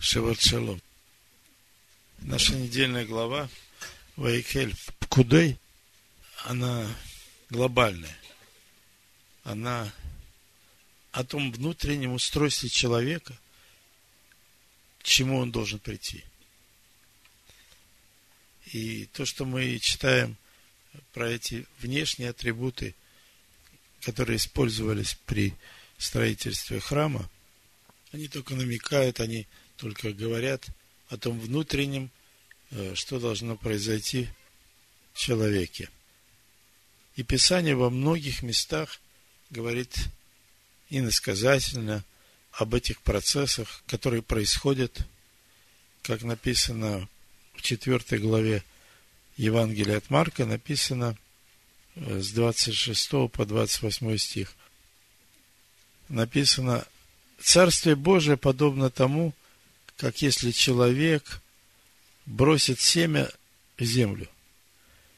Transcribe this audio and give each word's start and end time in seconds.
Шеват 0.00 0.40
Шалом. 0.40 0.80
Наша 2.20 2.54
недельная 2.54 3.04
глава 3.04 3.48
Вайкель 4.16 4.74
Пкудей, 5.00 5.58
она 6.44 6.88
глобальная. 7.50 8.16
Она 9.42 9.92
о 11.10 11.24
том 11.24 11.50
внутреннем 11.50 12.12
устройстве 12.12 12.68
человека, 12.68 13.36
к 15.00 15.02
чему 15.02 15.38
он 15.38 15.50
должен 15.50 15.80
прийти. 15.80 16.24
И 18.66 19.06
то, 19.06 19.24
что 19.24 19.44
мы 19.44 19.78
читаем 19.80 20.36
про 21.12 21.28
эти 21.28 21.66
внешние 21.80 22.30
атрибуты, 22.30 22.94
которые 24.02 24.36
использовались 24.36 25.18
при 25.26 25.54
строительстве 25.96 26.78
храма, 26.78 27.28
они 28.12 28.28
только 28.28 28.54
намекают, 28.54 29.18
они 29.18 29.48
только 29.78 30.12
говорят 30.12 30.66
о 31.08 31.16
том 31.16 31.40
внутреннем, 31.40 32.10
э, 32.70 32.94
что 32.94 33.18
должно 33.18 33.56
произойти 33.56 34.28
в 35.14 35.18
человеке. 35.18 35.88
И 37.16 37.22
Писание 37.22 37.74
во 37.74 37.88
многих 37.88 38.42
местах 38.42 39.00
говорит 39.50 39.96
иносказательно 40.90 42.04
об 42.52 42.74
этих 42.74 43.00
процессах, 43.02 43.82
которые 43.86 44.22
происходят, 44.22 45.06
как 46.02 46.22
написано 46.22 47.08
в 47.54 47.62
4 47.62 48.20
главе 48.20 48.64
Евангелия 49.36 49.98
от 49.98 50.10
Марка, 50.10 50.44
написано 50.44 51.16
э, 51.94 52.20
с 52.20 52.32
26 52.32 53.10
по 53.32 53.46
28 53.46 54.16
стих. 54.18 54.54
Написано, 56.08 56.86
Царствие 57.40 57.94
Божие 57.94 58.36
подобно 58.36 58.90
тому, 58.90 59.32
как 59.98 60.22
если 60.22 60.52
человек 60.52 61.42
бросит 62.24 62.80
семя 62.80 63.28
в 63.76 63.84
землю 63.84 64.28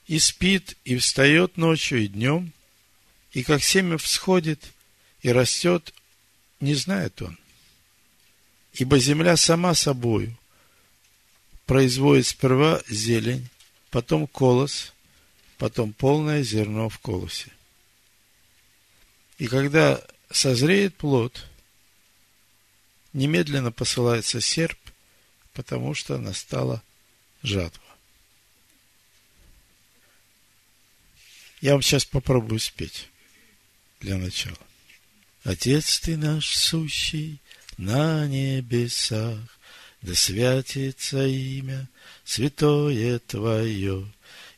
и 0.06 0.19
спит, 0.19 0.77
и 0.84 0.97
встает 0.97 1.56
ночью 1.56 2.03
и 2.03 2.09
днем, 2.09 2.53
и 3.33 3.45
как 3.45 3.62
семя 3.62 3.98
всходит 3.98 4.73
и 5.20 5.31
растет, 5.31 5.95
не 6.61 6.75
знает 6.75 7.20
он. 7.23 7.39
Ибо 8.73 8.98
земля 8.98 9.36
сама 9.36 9.75
собою 9.75 10.36
производит 11.67 12.27
сперва 12.27 12.83
зелень, 12.89 13.48
потом 13.91 14.27
колос, 14.27 14.95
потом 15.58 15.92
полное 15.92 16.42
зерно 16.42 16.89
в 16.89 16.98
колосе. 16.98 17.51
И 19.39 19.47
когда 19.47 20.03
созреет 20.31 20.97
плод, 20.97 21.50
немедленно 23.12 23.72
посылается 23.72 24.41
серп, 24.41 24.78
потому 25.53 25.94
что 25.94 26.19
настала 26.19 26.83
жатва. 27.42 27.83
Я 31.61 31.72
вам 31.72 31.83
сейчас 31.83 32.05
попробую 32.05 32.58
спеть 32.58 33.08
для 34.00 34.17
начала. 34.17 34.56
Отец 35.44 36.00
ты 36.00 36.17
наш 36.17 36.56
сущий 36.56 37.41
на 37.77 38.27
небесах, 38.27 39.39
да 40.02 40.14
святится 40.14 41.27
имя 41.27 41.89
святое 42.24 43.19
Твое, 43.19 44.06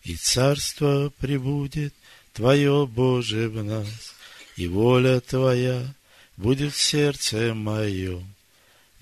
и 0.02 0.16
царство 0.16 1.12
прибудет 1.18 1.94
Твое, 2.32 2.86
Боже, 2.86 3.48
в 3.48 3.62
нас, 3.64 4.14
и 4.56 4.66
воля 4.66 5.20
Твоя 5.20 5.94
будет 6.36 6.72
в 6.72 6.80
сердце 6.80 7.54
моем. 7.54 8.31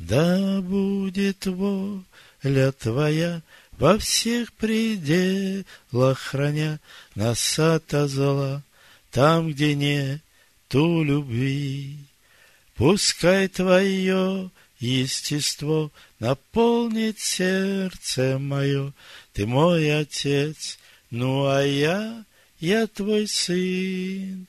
Да 0.00 0.62
будет 0.62 1.44
воля 1.44 2.72
Твоя 2.72 3.42
во 3.72 3.98
всех 3.98 4.50
пределах 4.54 6.18
храня 6.18 6.80
нас 7.14 7.58
от 7.58 7.90
зла, 7.90 8.62
там, 9.10 9.50
где 9.52 9.74
нету 9.74 11.02
любви. 11.02 11.98
Пускай 12.76 13.48
Твое 13.48 14.50
естество 14.78 15.92
наполнит 16.18 17.18
сердце 17.18 18.38
мое. 18.38 18.94
Ты 19.34 19.46
мой 19.46 20.00
отец, 20.00 20.78
ну 21.10 21.44
а 21.44 21.62
я, 21.62 22.24
я 22.58 22.86
твой 22.86 23.28
сын. 23.28 24.46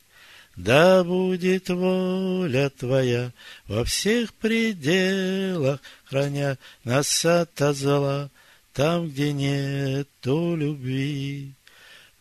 Да 0.56 1.04
будет 1.04 1.70
воля 1.70 2.70
Твоя 2.70 3.32
во 3.68 3.86
всех 3.86 4.34
пределах, 4.34 5.82
храня 6.04 6.58
нас 6.84 7.24
от 7.26 7.58
зла, 7.76 8.30
там, 8.74 9.10
где 9.10 9.32
нету 9.32 10.56
любви. 10.56 11.54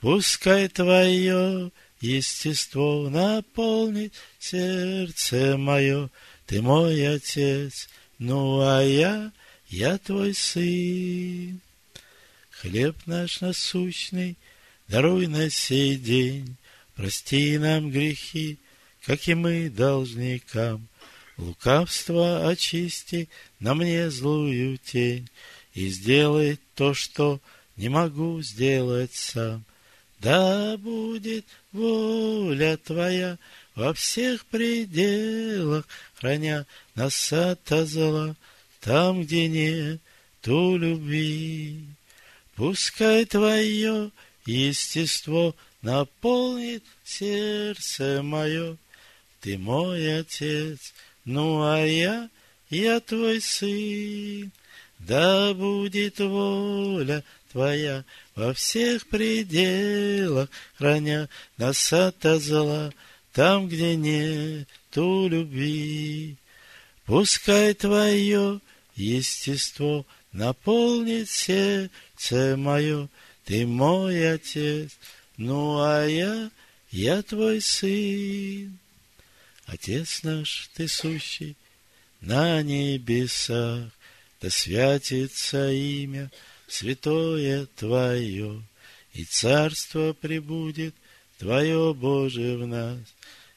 Пускай 0.01 0.69
Твое 0.69 1.73
естество 2.01 3.09
наполнит 3.11 4.15
сердце 4.39 5.57
мое, 5.57 6.09
Ты 6.47 6.63
мой 6.63 7.17
Отец, 7.17 7.89
ну 8.19 8.61
а 8.61 8.83
я, 8.83 9.33
я 9.69 9.99
Твой 9.99 10.35
Сын. 10.35 11.61
Хлеб 12.51 12.97
наш 13.07 13.41
насущный 13.41 14.39
даруй 14.89 15.27
на 15.29 15.49
сей 15.51 15.97
день, 15.97 16.57
Прости 17.01 17.57
нам 17.57 17.91
грехи, 17.91 18.59
как 19.07 19.27
и 19.27 19.33
мы 19.33 19.71
должникам. 19.71 20.87
Лукавство 21.39 22.47
очисти 22.47 23.31
на 23.59 23.73
мне 23.73 24.11
злую 24.11 24.77
тень, 24.77 25.27
И 25.73 25.89
сделай 25.89 26.59
то, 26.75 26.93
что 26.93 27.41
не 27.77 27.89
могу 27.89 28.43
сделать 28.43 29.15
сам. 29.15 29.65
Да 30.19 30.77
будет 30.77 31.47
воля 31.73 32.77
Твоя 32.77 33.39
во 33.75 33.95
всех 33.95 34.45
пределах, 34.45 35.89
Храня 36.17 36.67
нас 36.95 37.33
от 37.33 37.67
зла, 37.67 38.37
там, 38.81 39.23
где 39.23 39.49
нету 39.49 40.77
любви. 40.77 41.83
Пускай 42.57 43.25
Твое 43.25 44.11
естество— 44.45 45.55
наполнит 45.83 46.85
сердце 47.05 48.23
мое. 48.23 48.77
Ты 49.41 49.57
мой 49.57 50.21
отец, 50.21 50.93
ну 51.25 51.63
а 51.63 51.85
я, 51.85 52.29
я 52.69 53.01
твой 53.01 53.41
сын. 53.41 54.53
Да 54.99 55.55
будет 55.55 56.19
воля 56.19 57.25
твоя 57.51 58.05
во 58.35 58.53
всех 58.53 59.07
пределах, 59.07 60.49
храня 60.77 61.29
нас 61.57 61.93
от 61.93 62.23
зла, 62.23 62.93
там, 63.33 63.69
где 63.69 63.97
нету 63.97 65.29
любви. 65.29 66.37
Пускай 67.07 67.75
твое 67.75 68.61
естество 68.95 70.07
наполнит 70.33 71.29
сердце 71.29 72.57
мое, 72.57 73.09
ты 73.45 73.67
мой 73.67 74.33
отец, 74.35 74.91
ну 75.41 75.81
а 75.81 76.05
я, 76.05 76.51
я 76.91 77.23
твой 77.23 77.63
сын. 77.63 78.79
Отец 79.65 80.23
наш, 80.23 80.69
ты 80.75 80.87
сущий 80.87 81.57
на 82.21 82.61
небесах, 82.63 83.91
да 84.43 84.51
святится 84.51 85.73
имя 85.73 86.31
святое 86.69 87.67
Твое, 87.75 88.63
и 89.15 89.25
царство 89.25 90.13
пребудет 90.13 90.95
Твое, 91.39 91.95
Боже, 91.95 92.59
в 92.59 92.67
нас, 92.67 92.99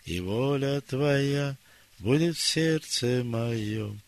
и 0.05 0.21
воля 0.21 0.79
Твоя 0.87 1.57
будет 1.99 2.37
в 2.37 2.41
сердце 2.41 3.25
моем. 3.25 3.99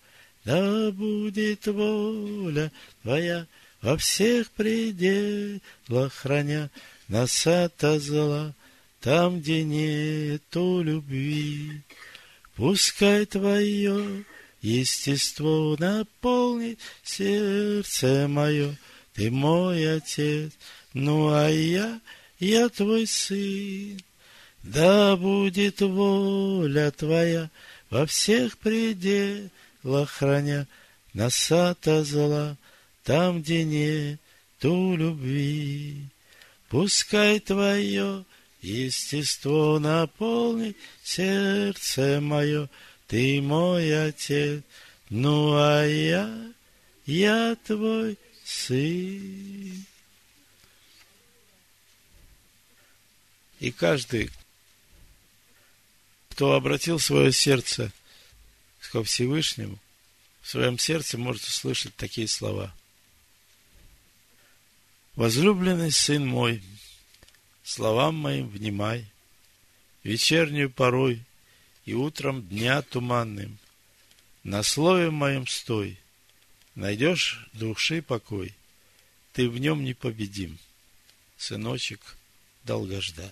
Да 0.45 0.91
будет 0.91 1.67
воля 1.67 2.71
Твоя 3.01 3.47
во 3.81 3.97
всех 3.97 4.49
пределах 4.51 6.13
храня 6.13 6.69
нас 7.07 7.45
ото 7.47 7.99
зла, 7.99 8.53
там, 8.99 9.39
где 9.39 9.63
нету 9.63 10.81
любви. 10.81 11.81
Пускай 12.55 13.25
твое 13.25 14.23
естество 14.61 15.75
наполнит 15.77 16.79
сердце 17.03 18.27
мое, 18.27 18.77
ты 19.13 19.29
мой 19.29 19.97
отец, 19.97 20.53
ну 20.93 21.29
а 21.29 21.49
я, 21.49 22.01
я 22.39 22.69
твой 22.69 23.05
сын. 23.05 23.99
Да 24.63 25.15
будет 25.15 25.81
воля 25.81 26.91
твоя 26.91 27.51
во 27.91 28.07
всех 28.07 28.57
пределах 28.57 30.09
храня 30.09 30.67
нас 31.13 31.51
ото 31.51 32.03
зла, 32.03 32.57
там, 33.03 33.41
где 33.41 33.63
нету 33.63 34.95
любви. 34.95 36.09
Пускай 36.75 37.39
Твое 37.39 38.25
естество 38.61 39.79
наполнит 39.79 40.75
сердце 41.05 42.19
мое, 42.19 42.69
Ты 43.07 43.41
мой 43.41 44.09
Отец, 44.09 44.61
ну 45.09 45.55
а 45.55 45.85
я, 45.85 46.51
я 47.05 47.55
твой 47.65 48.17
сын. 48.43 49.85
И 53.61 53.71
каждый, 53.71 54.29
кто 56.31 56.55
обратил 56.55 56.99
свое 56.99 57.31
сердце 57.31 57.89
ко 58.91 59.01
Всевышнему, 59.01 59.79
в 60.41 60.49
своем 60.49 60.77
сердце 60.77 61.17
может 61.17 61.43
услышать 61.43 61.95
такие 61.95 62.27
слова. 62.27 62.75
Возлюбленный 65.15 65.91
сын 65.93 66.27
мой, 66.27 66.61
словам 67.63 68.15
моим 68.15 68.49
внимай, 68.49 69.09
вечернюю 70.03 70.69
порой 70.69 71.23
и 71.85 71.93
утром 71.93 72.45
дня 72.45 72.81
туманным, 72.81 73.57
на 74.43 74.61
слове 74.61 75.11
моем 75.11 75.47
стой, 75.47 75.97
найдешь 76.75 77.47
души 77.53 78.01
покой, 78.01 78.53
ты 79.31 79.49
в 79.49 79.57
нем 79.57 79.85
непобедим, 79.85 80.59
сыночек 81.37 82.17
долгожданный. 82.65 83.31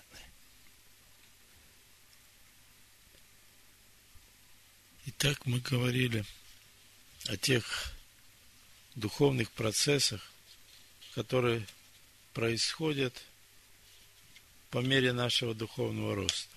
Итак, 5.04 5.44
мы 5.44 5.60
говорили 5.60 6.24
о 7.26 7.36
тех 7.36 7.92
духовных 8.94 9.50
процессах, 9.50 10.32
которые 11.14 11.66
происходят 12.34 13.22
по 14.70 14.78
мере 14.78 15.12
нашего 15.12 15.54
духовного 15.54 16.16
роста. 16.16 16.54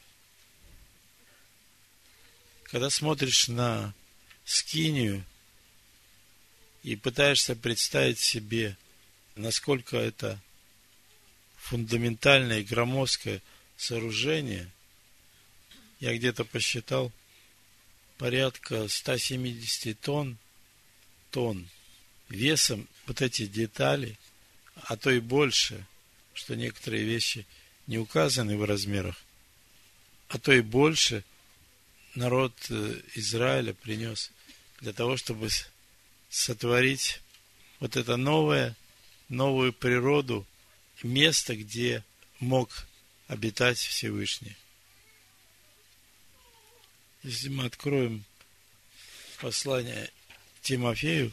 Когда 2.64 2.90
смотришь 2.90 3.48
на 3.48 3.94
скинию 4.44 5.24
и 6.84 6.96
пытаешься 6.96 7.56
представить 7.56 8.20
себе, 8.20 8.76
насколько 9.36 9.98
это 9.98 10.42
фундаментальное 11.58 12.60
и 12.60 12.64
громоздкое 12.64 13.42
сооружение, 13.78 14.70
я 16.00 16.16
где-то 16.18 16.44
посчитал 16.44 17.12
порядка 18.18 18.88
170 18.88 20.00
тонн, 20.00 20.38
тонн 21.32 21.70
весом 22.30 22.88
вот 23.06 23.22
эти 23.22 23.46
детали, 23.46 24.18
а 24.84 24.98
то 24.98 25.10
и 25.12 25.20
больше, 25.20 25.86
что 26.34 26.56
некоторые 26.56 27.04
вещи 27.04 27.46
не 27.88 27.98
указаны 27.98 28.58
в 28.58 28.64
размерах, 28.64 29.22
а 30.28 30.38
то 30.38 30.52
и 30.52 30.62
больше 30.62 31.24
народ 32.16 32.54
э, 32.70 33.02
Израиля 33.16 33.74
принес 33.74 34.32
для 34.82 34.94
того, 34.94 35.18
чтобы 35.18 35.50
сотворить 36.30 37.22
вот 37.80 37.96
это 37.96 38.18
новое, 38.18 38.76
новую 39.30 39.74
природу, 39.74 40.46
место, 41.04 41.56
где 41.56 42.04
мог 42.40 42.88
обитать 43.28 43.78
Всевышний. 43.78 44.56
Если 47.24 47.50
мы 47.50 47.66
откроем 47.66 48.24
послание 49.40 50.12
Тимофею, 50.62 51.32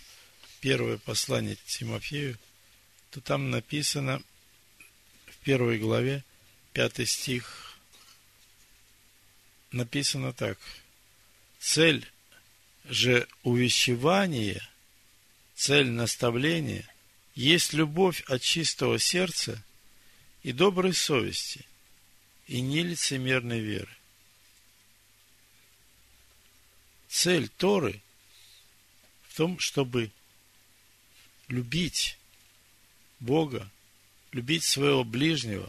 первое 0.60 0.98
послание 0.98 1.56
Тимофею, 1.66 2.38
то 3.14 3.20
там 3.20 3.52
написано 3.52 4.20
в 5.26 5.36
первой 5.44 5.78
главе, 5.78 6.24
пятый 6.72 7.06
стих, 7.06 7.78
написано 9.70 10.32
так. 10.32 10.58
Цель 11.60 12.10
же 12.86 13.28
увещевания, 13.44 14.68
цель 15.54 15.90
наставления 15.90 16.92
есть 17.36 17.72
любовь 17.72 18.22
от 18.22 18.42
чистого 18.42 18.98
сердца 18.98 19.62
и 20.42 20.50
доброй 20.50 20.92
совести, 20.92 21.64
и 22.48 22.60
нелицемерной 22.60 23.60
веры. 23.60 23.96
Цель 27.08 27.48
Торы 27.48 28.02
в 29.28 29.36
том, 29.36 29.60
чтобы 29.60 30.10
любить 31.46 32.18
Бога, 33.24 33.70
любить 34.32 34.64
своего 34.64 35.02
ближнего 35.02 35.68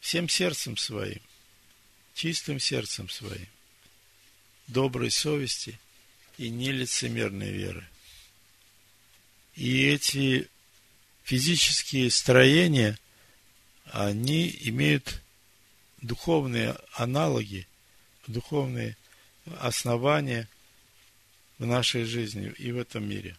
всем 0.00 0.28
сердцем 0.28 0.76
своим, 0.76 1.20
чистым 2.14 2.58
сердцем 2.58 3.08
своим, 3.08 3.46
доброй 4.66 5.10
совести 5.10 5.78
и 6.36 6.50
нелицемерной 6.50 7.52
веры. 7.52 7.86
И 9.54 9.86
эти 9.86 10.48
физические 11.22 12.10
строения, 12.10 12.98
они 13.84 14.50
имеют 14.62 15.22
духовные 16.02 16.76
аналоги, 16.92 17.68
духовные 18.26 18.96
основания 19.60 20.48
в 21.58 21.66
нашей 21.66 22.04
жизни 22.04 22.52
и 22.58 22.72
в 22.72 22.78
этом 22.78 23.08
мире. 23.08 23.36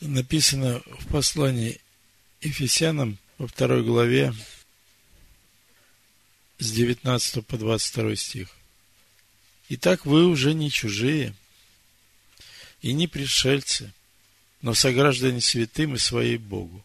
Написано 0.00 0.82
в 0.98 1.06
послании 1.06 1.80
Ефесянам 2.42 3.16
во 3.38 3.46
второй 3.46 3.82
главе 3.82 4.34
с 6.58 6.70
19 6.70 7.46
по 7.46 7.56
22 7.56 8.16
стих. 8.16 8.48
Итак, 9.70 10.04
вы 10.04 10.26
уже 10.26 10.52
не 10.52 10.70
чужие 10.70 11.34
и 12.82 12.92
не 12.92 13.08
пришельцы, 13.08 13.92
но 14.60 14.74
сограждане 14.74 15.40
святым 15.40 15.94
и 15.94 15.98
своей 15.98 16.36
Богу. 16.36 16.84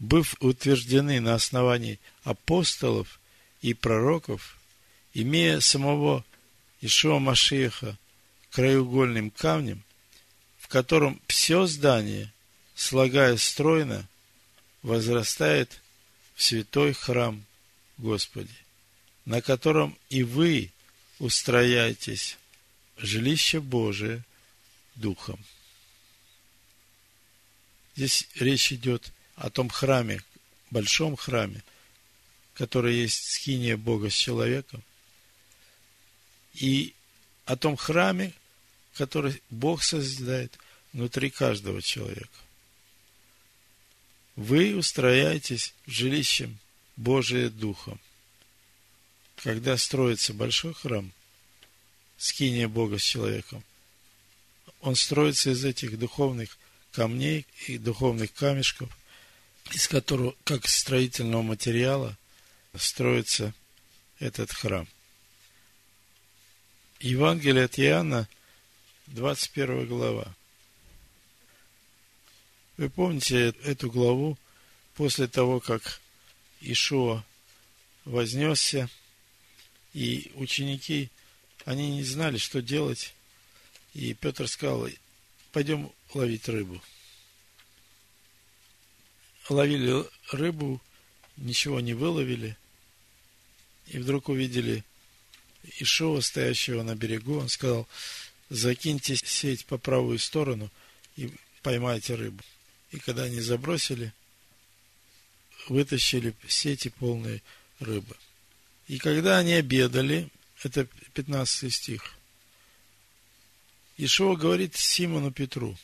Быв 0.00 0.34
утверждены 0.40 1.20
на 1.20 1.34
основании 1.34 2.00
апостолов 2.24 3.20
и 3.62 3.74
пророков, 3.74 4.58
имея 5.14 5.60
самого 5.60 6.24
Ишуа 6.80 7.20
Машиеха 7.20 7.96
краеугольным 8.50 9.30
камнем, 9.30 9.84
в 10.66 10.68
котором 10.68 11.22
все 11.28 11.66
здание, 11.66 12.32
слагая 12.74 13.36
стройно, 13.36 14.08
возрастает 14.82 15.80
в 16.34 16.42
святой 16.42 16.92
храм 16.92 17.46
Господи, 17.98 18.52
на 19.26 19.40
котором 19.40 19.96
и 20.10 20.24
вы 20.24 20.72
устрояетесь 21.20 22.36
жилище 22.96 23.60
Божие 23.60 24.24
Духом. 24.96 25.38
Здесь 27.94 28.26
речь 28.34 28.72
идет 28.72 29.12
о 29.36 29.50
том 29.50 29.70
храме, 29.70 30.20
большом 30.72 31.14
храме, 31.14 31.62
который 32.54 32.96
есть 32.96 33.30
скиния 33.30 33.76
Бога 33.76 34.10
с 34.10 34.14
человеком– 34.14 34.82
и 36.56 36.94
о 37.44 37.56
том 37.56 37.76
храме, 37.76 38.32
который 38.96 39.42
Бог 39.50 39.82
созидает 39.82 40.58
внутри 40.92 41.30
каждого 41.30 41.82
человека. 41.82 42.28
Вы 44.34 44.76
устрояетесь 44.76 45.74
жилищем 45.86 46.58
Божие 46.96 47.50
Духом. 47.50 48.00
Когда 49.36 49.76
строится 49.76 50.32
большой 50.32 50.74
храм, 50.74 51.12
скиния 52.16 52.68
Бога 52.68 52.98
с 52.98 53.02
человеком, 53.02 53.62
он 54.80 54.96
строится 54.96 55.50
из 55.50 55.64
этих 55.64 55.98
духовных 55.98 56.58
камней 56.92 57.46
и 57.66 57.76
духовных 57.76 58.32
камешков, 58.32 58.90
из 59.72 59.88
которого, 59.88 60.34
как 60.44 60.66
строительного 60.68 61.42
материала, 61.42 62.16
строится 62.74 63.52
этот 64.18 64.52
храм. 64.52 64.88
Евангелие 67.00 67.64
от 67.64 67.78
Иоанна, 67.78 68.28
21 69.08 69.86
глава. 69.86 70.34
Вы 72.76 72.90
помните 72.90 73.54
эту 73.62 73.90
главу 73.90 74.36
после 74.94 75.28
того, 75.28 75.60
как 75.60 76.00
Ишуа 76.60 77.24
вознесся, 78.04 78.88
и 79.94 80.30
ученики, 80.34 81.10
они 81.64 81.96
не 81.96 82.04
знали, 82.04 82.36
что 82.36 82.60
делать, 82.60 83.14
и 83.94 84.12
Петр 84.12 84.46
сказал, 84.48 84.88
пойдем 85.52 85.90
ловить 86.12 86.48
рыбу. 86.48 86.82
Ловили 89.48 90.04
рыбу, 90.32 90.82
ничего 91.36 91.80
не 91.80 91.94
выловили, 91.94 92.56
и 93.86 93.98
вдруг 93.98 94.28
увидели 94.28 94.84
Ишова, 95.78 96.20
стоящего 96.20 96.82
на 96.82 96.94
берегу, 96.94 97.38
он 97.38 97.48
сказал, 97.48 97.88
закиньте 98.48 99.16
сеть 99.16 99.66
по 99.66 99.78
правую 99.78 100.18
сторону 100.18 100.70
и 101.16 101.32
поймайте 101.62 102.14
рыбу. 102.14 102.42
И 102.90 102.98
когда 102.98 103.24
они 103.24 103.40
забросили, 103.40 104.12
вытащили 105.68 106.34
сети 106.48 106.88
полные 106.88 107.42
рыбы. 107.80 108.16
И 108.86 108.98
когда 108.98 109.38
они 109.38 109.54
обедали, 109.54 110.30
это 110.62 110.86
15 111.14 111.74
стих, 111.74 112.14
Ишуа 113.98 114.36
говорит 114.36 114.76
Симону 114.76 115.32
Петру, 115.32 115.76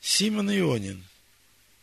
Симон 0.00 0.50
Ионин, 0.50 1.04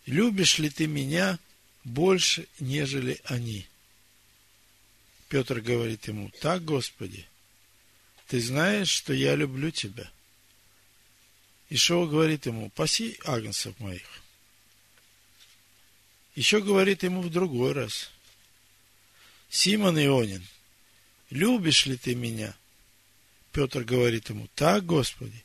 любишь 0.05 0.57
ли 0.57 0.69
ты 0.69 0.87
меня 0.87 1.37
больше, 1.83 2.47
нежели 2.59 3.19
они? 3.25 3.67
Петр 5.29 5.59
говорит 5.59 6.07
ему, 6.07 6.31
так, 6.39 6.63
Господи, 6.63 7.27
ты 8.27 8.41
знаешь, 8.41 8.89
что 8.89 9.13
я 9.13 9.35
люблю 9.35 9.71
тебя. 9.71 10.09
Ишуа 11.69 12.05
говорит 12.05 12.45
ему, 12.45 12.69
паси 12.69 13.17
агнцев 13.25 13.79
моих. 13.79 14.07
Еще 16.35 16.61
говорит 16.61 17.03
ему 17.03 17.21
в 17.21 17.29
другой 17.29 17.71
раз, 17.71 18.11
Симон 19.49 19.97
Ионин, 19.97 20.45
любишь 21.29 21.85
ли 21.85 21.97
ты 21.97 22.15
меня? 22.15 22.55
Петр 23.53 23.83
говорит 23.83 24.29
ему, 24.29 24.47
так, 24.55 24.85
Господи, 24.85 25.43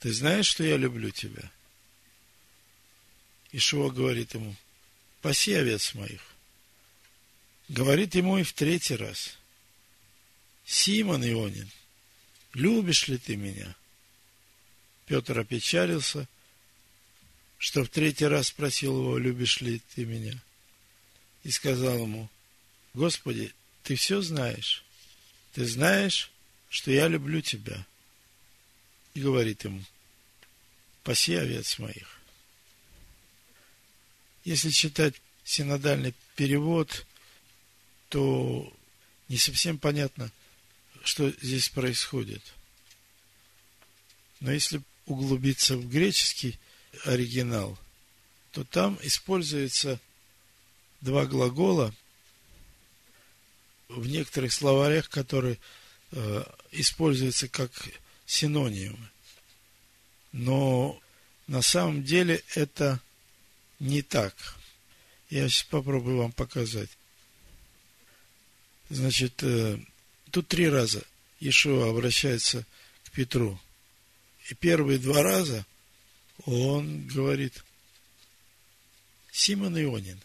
ты 0.00 0.12
знаешь, 0.12 0.46
что 0.46 0.64
я 0.64 0.76
люблю 0.76 1.10
тебя. 1.10 1.50
Ишуа 3.52 3.90
говорит 3.90 4.34
ему, 4.34 4.56
паси 5.20 5.52
овец 5.52 5.94
моих. 5.94 6.22
Говорит 7.68 8.14
ему 8.14 8.38
и 8.38 8.42
в 8.42 8.52
третий 8.52 8.96
раз, 8.96 9.36
Симон 10.64 11.24
Ионин, 11.24 11.70
любишь 12.56 13.08
ли 13.08 13.18
ты 13.18 13.36
меня? 13.36 13.74
Петр 15.06 15.38
опечалился, 15.38 16.26
что 17.58 17.84
в 17.84 17.88
третий 17.88 18.26
раз 18.26 18.48
спросил 18.48 18.98
его, 18.98 19.18
любишь 19.18 19.60
ли 19.60 19.80
ты 19.94 20.04
меня? 20.04 20.42
И 21.44 21.50
сказал 21.50 21.98
ему, 21.98 22.28
Господи, 22.94 23.54
ты 23.82 23.94
все 23.94 24.20
знаешь. 24.20 24.82
Ты 25.52 25.66
знаешь, 25.66 26.30
что 26.70 26.90
я 26.90 27.08
люблю 27.08 27.40
тебя. 27.40 27.86
И 29.14 29.20
говорит 29.20 29.64
ему, 29.64 29.82
паси 31.04 31.34
овец 31.34 31.78
моих. 31.78 32.20
Если 34.44 34.70
читать 34.70 35.14
синодальный 35.44 36.14
перевод, 36.36 37.06
то 38.08 38.72
не 39.28 39.36
совсем 39.36 39.78
понятно, 39.78 40.30
что 41.06 41.30
здесь 41.30 41.68
происходит. 41.68 42.42
Но 44.40 44.52
если 44.52 44.82
углубиться 45.06 45.76
в 45.76 45.88
греческий 45.88 46.58
оригинал, 47.04 47.78
то 48.52 48.64
там 48.64 48.98
используется 49.02 50.00
два 51.00 51.26
глагола 51.26 51.94
в 53.88 54.06
некоторых 54.06 54.52
словарях, 54.52 55.08
которые 55.08 55.58
э, 56.12 56.44
используются 56.72 57.48
как 57.48 57.70
синонимы. 58.26 59.10
Но 60.32 61.00
на 61.46 61.62
самом 61.62 62.02
деле 62.02 62.42
это 62.54 63.00
не 63.78 64.02
так. 64.02 64.34
Я 65.30 65.48
сейчас 65.48 65.64
попробую 65.64 66.18
вам 66.18 66.32
показать. 66.32 66.90
Значит, 68.88 69.42
э, 69.42 69.78
тут 70.36 70.48
три 70.48 70.68
раза 70.68 71.02
Ишуа 71.40 71.88
обращается 71.88 72.66
к 73.04 73.10
Петру. 73.12 73.58
И 74.50 74.54
первые 74.54 74.98
два 74.98 75.22
раза 75.22 75.64
он 76.44 77.06
говорит, 77.06 77.64
Симон 79.32 79.78
Ионин, 79.78 80.20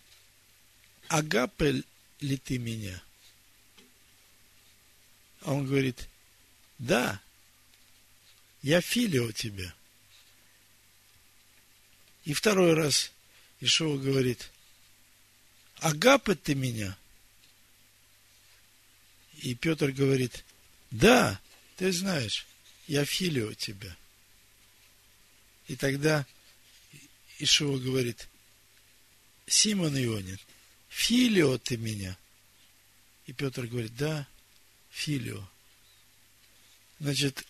агапе 1.08 1.86
ли 2.20 2.36
ты 2.36 2.58
меня? 2.58 3.02
А 5.44 5.54
он 5.54 5.66
говорит, 5.66 6.10
да, 6.78 7.22
я 8.64 8.82
филио 8.82 9.32
тебя. 9.32 9.74
И 12.26 12.34
второй 12.34 12.74
раз 12.74 13.14
Ишуа 13.62 13.98
говорит, 13.98 14.52
агапе 15.80 16.36
ты 16.36 16.54
меня? 16.54 16.98
И 19.42 19.56
Петр 19.56 19.92
говорит, 19.92 20.46
да, 20.92 21.40
ты 21.78 21.92
знаешь, 21.92 22.46
я 22.88 23.06
филио 23.06 23.54
тебя. 23.54 23.96
И 25.68 25.76
тогда 25.76 26.26
Ишуа 27.40 27.78
говорит, 27.80 28.28
Симон 29.48 29.98
Ионин, 29.98 30.40
филио 30.90 31.58
ты 31.58 31.78
меня. 31.78 32.18
И 33.26 33.34
Петр 33.34 33.66
говорит, 33.66 33.96
да, 33.96 34.28
филио. 34.92 35.44
Значит, 37.00 37.46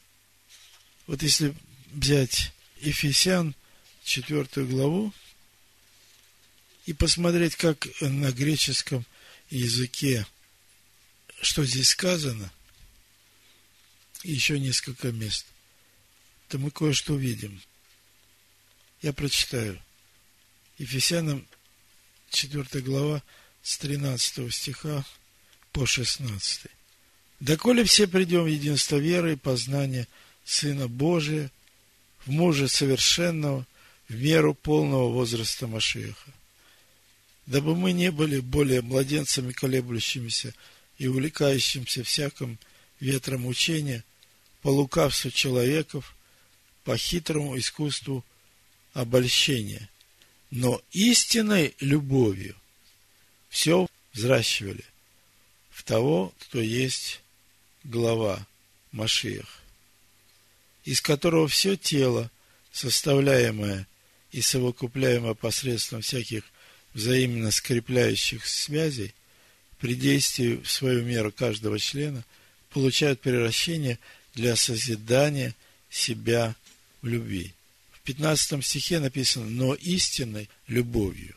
вот 1.08 1.22
если 1.24 1.54
взять 1.92 2.54
Ефесян, 2.80 3.54
четвертую 4.04 4.68
главу, 4.68 5.14
и 6.86 6.94
посмотреть, 6.94 7.56
как 7.56 7.88
на 8.00 8.32
греческом 8.32 9.06
языке, 9.50 10.26
что 11.42 11.66
здесь 11.66 11.90
сказано, 11.90 12.52
еще 14.24 14.60
несколько 14.60 15.12
мест, 15.12 15.46
то 16.48 16.60
мы 16.60 16.70
кое-что 16.70 17.14
увидим. 17.14 17.62
Я 19.02 19.14
прочитаю. 19.14 19.82
Ефесянам 20.78 21.48
4 22.30 22.82
глава 22.84 23.24
с 23.64 23.78
13 23.78 24.54
стиха 24.54 25.04
по 25.72 25.86
16. 25.86 26.68
«Доколе 27.40 27.84
все 27.86 28.08
придем 28.08 28.44
в 28.44 28.48
единство 28.48 28.98
веры 28.98 29.34
и 29.34 29.38
познания 29.38 30.08
Сына 30.46 30.88
Божия, 30.88 31.52
в 32.26 32.32
мужа 32.32 32.68
совершенного, 32.68 33.66
в 34.08 34.16
меру 34.16 34.54
полного 34.54 35.12
возраста 35.12 35.66
Машеха, 35.66 36.32
дабы 37.48 37.76
мы 37.76 37.94
не 37.94 38.12
были 38.12 38.40
более 38.40 38.82
младенцами, 38.82 39.54
колеблющимися 39.54 40.54
и 41.02 41.08
увлекающимся 41.08 42.04
всяким 42.04 42.60
ветром 43.00 43.48
учения, 43.48 44.04
по 44.62 44.68
лукавству 44.68 45.32
человеков, 45.32 46.16
по 46.84 46.96
хитрому 46.96 47.58
искусству 47.58 48.24
обольщения, 48.94 49.90
но 50.52 50.80
истинной 50.92 51.74
любовью 51.80 52.56
все 53.50 53.88
взращивали. 54.14 54.86
В 55.72 55.82
того, 55.82 56.36
кто 56.38 56.62
есть 56.62 57.22
глава 57.84 58.46
Машиях, 58.92 59.60
из 60.84 61.02
которого 61.02 61.48
все 61.48 61.78
тело, 61.78 62.30
составляемое 62.72 63.88
и 64.32 64.42
совокупляемое 64.44 65.34
посредством 65.34 66.04
всяких 66.04 66.44
взаимно 66.94 67.50
скрепляющих 67.50 68.46
связей, 68.46 69.16
при 69.82 69.96
действии 69.96 70.58
в 70.58 70.70
свою 70.70 71.04
меру 71.04 71.32
каждого 71.32 71.80
члена, 71.80 72.24
получают 72.70 73.20
превращение 73.20 73.98
для 74.36 74.56
созидания 74.56 75.56
себя 75.90 76.56
в 77.02 77.08
любви. 77.08 77.54
В 77.92 78.00
15 78.02 78.64
стихе 78.64 79.00
написано 79.00 79.48
«но 79.48 79.74
истинной 79.74 80.50
любовью». 80.68 81.36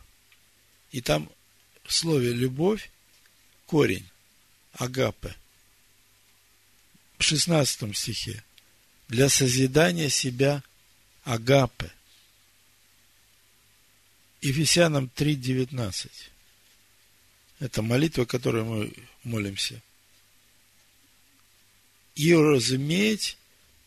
И 0.91 1.01
там 1.01 1.27
в 1.83 1.91
слове 1.91 2.33
«любовь» 2.33 2.91
корень 3.65 4.07
агапе. 4.73 5.35
В 7.17 7.23
16 7.23 7.97
стихе 7.97 8.43
для 9.07 9.27
созидания 9.27 10.09
себя 10.09 10.61
агапе. 11.23 11.91
Ефесянам 14.41 15.09
3.19. 15.15 16.34
Это 17.59 17.81
молитва, 17.81 18.25
которой 18.25 18.63
мы 18.63 18.93
молимся. 19.23 19.81
И 22.15 22.33
разуметь 22.33 23.37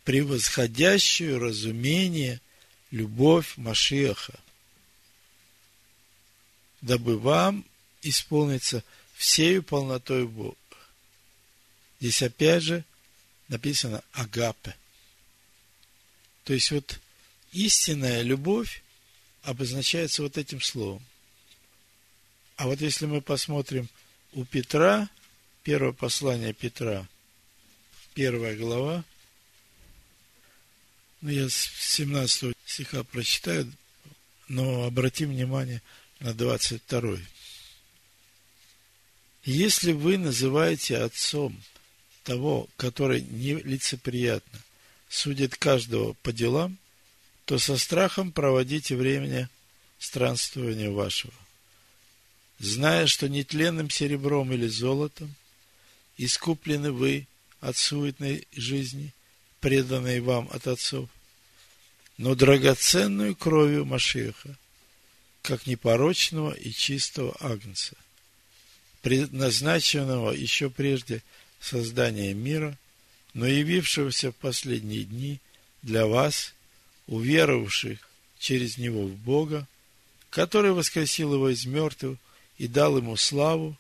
превосходящую 0.05 1.39
разумение 1.39 2.41
любовь 2.91 3.57
Машиаха, 3.57 4.39
дабы 6.81 7.19
вам 7.19 7.65
исполниться 8.03 8.83
всею 9.15 9.63
полнотой 9.63 10.27
Бога. 10.27 10.57
Здесь 12.01 12.23
опять 12.23 12.63
же 12.63 12.85
написано 13.49 14.03
агапе. 14.13 14.75
То 16.45 16.55
есть 16.55 16.71
вот 16.71 16.99
истинная 17.53 18.23
любовь 18.23 18.83
обозначается 19.43 20.23
вот 20.23 20.39
этим 20.39 20.61
словом. 20.61 21.05
А 22.59 22.67
вот 22.67 22.81
если 22.81 23.07
мы 23.07 23.21
посмотрим 23.21 23.89
у 24.33 24.45
Петра, 24.45 25.09
первое 25.63 25.93
послание 25.93 26.53
Петра, 26.53 27.07
первая 28.15 28.57
глава, 28.57 29.05
ну, 31.21 31.31
я 31.31 31.49
с 31.49 31.55
17 31.55 32.53
стиха 32.67 33.05
прочитаю, 33.05 33.73
но 34.49 34.83
обратим 34.83 35.31
внимание 35.31 35.83
на 36.19 36.35
22. 36.35 37.19
Если 39.45 39.93
вы 39.93 40.19
называете 40.19 40.97
отцом 40.97 41.63
того, 42.25 42.69
который 42.77 43.23
нелицеприятно 43.23 44.59
судит 45.09 45.55
каждого 45.55 46.15
по 46.25 46.33
делам, 46.33 46.77
то 47.45 47.61
со 47.61 47.79
страхом 47.79 48.33
проводите 48.33 48.97
времени 48.97 49.49
странствования 50.01 50.91
вашего, 50.91 51.33
зная, 52.59 53.07
что 53.07 53.29
нетленным 53.29 53.91
серебром 53.91 54.53
или 54.53 54.67
золотом 54.67 55.35
искуплены 56.17 56.93
вы 56.93 57.27
от 57.61 57.77
суетной 57.77 58.47
жизни, 58.53 59.13
преданной 59.61 60.21
вам 60.21 60.49
от 60.53 60.67
отцов, 60.67 61.09
но 62.17 62.35
драгоценную 62.35 63.37
кровью 63.37 63.85
Машеха, 63.85 64.57
как 65.43 65.67
непорочного 65.67 66.53
и 66.53 66.73
чистого 66.73 67.37
агнца, 67.41 67.97
предназначенного 69.03 70.33
еще 70.33 70.69
прежде 70.69 71.23
создания 71.61 72.35
мира, 72.35 72.77
но 73.35 73.47
явившегося 73.47 74.33
в 74.33 74.37
последние 74.37 75.05
дни 75.05 75.41
для 75.83 76.07
вас, 76.07 76.55
уверовавших 77.07 77.99
через 78.39 78.79
него 78.79 79.07
в 79.07 79.15
Бога, 79.15 79.67
который 80.31 80.73
воскресил 80.73 81.35
его 81.35 81.51
из 81.51 81.65
мертвых 81.67 82.19
и 82.59 82.67
дал 82.67 82.99
ему 82.99 83.17
славу, 83.17 83.77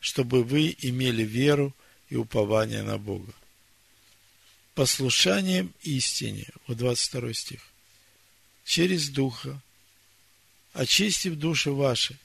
чтобы 0.00 0.44
вы 0.44 0.76
имели 0.80 1.22
веру 1.22 1.74
и 2.08 2.16
упование 2.16 2.82
на 2.82 2.98
Бога. 2.98 3.32
Послушанием 4.74 5.72
истине, 5.82 6.46
вот 6.66 6.76
22 6.76 7.32
стих, 7.32 7.60
через 8.64 9.08
Духа, 9.08 9.60
очистив 10.72 11.34
души 11.36 11.70
ваши 11.70 12.16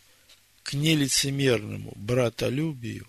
к 0.63 0.73
нелицемерному 0.73 1.93
братолюбию, 1.95 3.07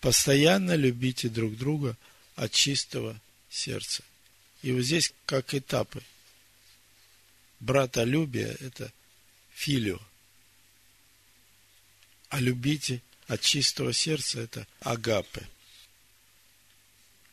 постоянно 0.00 0.74
любите 0.74 1.28
друг 1.28 1.56
друга 1.56 1.96
от 2.36 2.52
чистого 2.52 3.20
сердца. 3.50 4.02
И 4.62 4.72
вот 4.72 4.82
здесь 4.82 5.12
как 5.26 5.54
этапы. 5.54 6.02
Братолюбие– 7.60 8.56
это 8.60 8.92
филио. 9.58 9.98
А 12.28 12.40
любите 12.40 13.02
от 13.26 13.40
чистого 13.40 13.92
сердца– 13.92 14.40
это 14.46 14.66
агапе. 14.80 15.48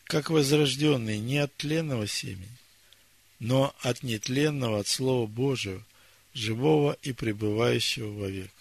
Как 0.06 0.30
возрожденный 0.30 1.20
не 1.20 1.38
от 1.38 1.56
тленного 1.56 2.08
семени, 2.08 2.58
но 3.40 3.76
от 3.82 4.04
нетленного, 4.04 4.80
от 4.80 4.88
Слова 4.88 5.28
Божьего, 5.28 5.84
живого 6.34 6.98
и 7.04 7.14
пребывающего 7.14 8.12
вовек. 8.12 8.52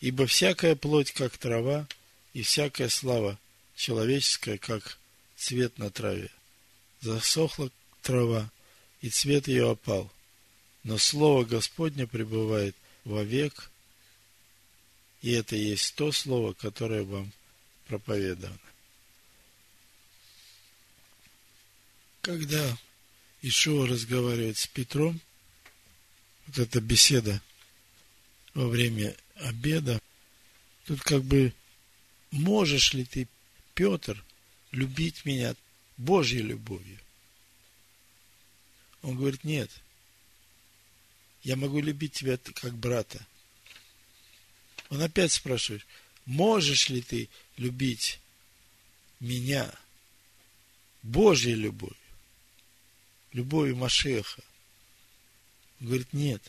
Ибо 0.00 0.26
всякая 0.26 0.74
плоть, 0.74 1.12
как 1.12 1.36
трава, 1.36 1.86
и 2.32 2.42
всякая 2.42 2.88
слава 2.88 3.38
человеческая, 3.76 4.56
как 4.56 4.98
цвет 5.36 5.78
на 5.78 5.90
траве. 5.90 6.30
Засохла 7.02 7.70
трава, 8.00 8.50
и 9.00 9.10
цвет 9.10 9.46
ее 9.48 9.70
опал. 9.70 10.10
Но 10.84 10.98
Слово 10.98 11.44
Господне 11.44 12.06
пребывает 12.06 12.76
вовек, 13.04 13.70
и 15.20 15.30
это 15.32 15.54
есть 15.54 15.94
то 15.94 16.10
Слово, 16.10 16.52
которое 16.52 17.04
вам 17.04 17.32
проповедовано. 17.86 18.58
Когда 22.20 22.76
Ишуа 23.42 23.86
разговаривает 23.86 24.58
с 24.58 24.66
Петром, 24.66 25.20
вот 26.46 26.58
эта 26.58 26.80
беседа 26.80 27.40
во 28.54 28.68
время 28.68 29.16
обеда, 29.36 30.00
тут 30.86 31.00
как 31.02 31.22
бы 31.22 31.52
можешь 32.30 32.92
ли 32.94 33.04
ты, 33.04 33.28
Петр, 33.74 34.22
любить 34.70 35.24
меня 35.24 35.54
Божьей 35.96 36.42
любовью? 36.42 36.98
Он 39.02 39.16
говорит, 39.16 39.44
нет, 39.44 39.70
я 41.42 41.56
могу 41.56 41.80
любить 41.80 42.12
тебя 42.12 42.38
как 42.38 42.74
брата. 42.74 43.24
Он 44.90 45.02
опять 45.02 45.32
спрашивает, 45.32 45.84
можешь 46.24 46.88
ли 46.88 47.02
ты 47.02 47.28
любить 47.56 48.20
меня 49.20 49.72
Божьей 51.02 51.54
любовью, 51.54 51.96
любовью 53.32 53.76
Машеха? 53.76 54.42
Он 55.80 55.86
говорит, 55.86 56.12
нет, 56.12 56.42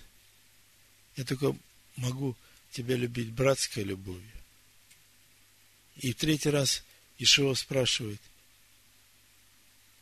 я 1.15 1.23
только 1.23 1.56
могу 1.95 2.36
тебя 2.71 2.95
любить 2.95 3.32
братской 3.32 3.84
любовью. 3.84 4.29
И 5.97 6.12
в 6.12 6.15
третий 6.15 6.49
раз 6.49 6.84
Ишуа 7.17 7.53
спрашивает, 7.53 8.21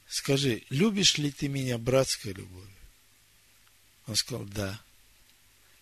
скажи, 0.08 0.64
любишь 0.70 1.18
ли 1.18 1.32
ты 1.32 1.48
меня 1.48 1.78
братской 1.78 2.34
любовью? 2.34 2.81
Он 4.08 4.16
сказал, 4.16 4.46
да, 4.46 4.82